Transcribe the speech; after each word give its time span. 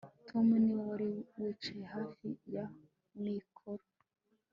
Tom 0.27 0.47
niwe 0.63 0.81
wari 0.89 1.07
wicaye 1.37 1.83
hafi 1.93 2.27
ya 2.53 2.63
mikoro 3.23 3.85